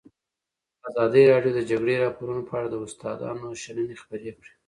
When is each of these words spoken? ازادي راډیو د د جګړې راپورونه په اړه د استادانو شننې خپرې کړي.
ازادي 0.89 1.23
راډیو 1.31 1.51
د 1.55 1.57
د 1.57 1.59
جګړې 1.69 2.01
راپورونه 2.05 2.41
په 2.45 2.53
اړه 2.57 2.67
د 2.71 2.75
استادانو 2.85 3.59
شننې 3.63 3.95
خپرې 4.01 4.31
کړي. 4.37 4.51